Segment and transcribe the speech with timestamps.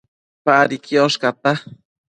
[0.45, 1.51] Padi quiosh cata